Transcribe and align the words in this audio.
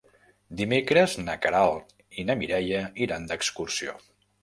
Dimecres 0.61 1.13
na 1.27 1.35
Queralt 1.45 1.93
i 2.11 2.27
na 2.31 2.39
Mireia 2.43 2.83
iran 3.09 3.33
d'excursió. 3.33 4.01